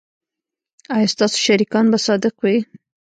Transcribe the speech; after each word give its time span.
ایا 0.95 1.11
ستاسو 1.13 1.37
شریکان 1.45 1.85
به 1.91 1.99
صادق 2.05 2.33
وي؟ 2.43 2.57